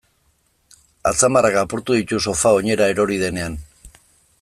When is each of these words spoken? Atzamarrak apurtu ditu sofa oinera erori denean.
Atzamarrak 1.11 1.59
apurtu 1.63 1.99
ditu 2.01 2.21
sofa 2.29 2.55
oinera 2.61 2.89
erori 2.95 3.23
denean. 3.27 3.61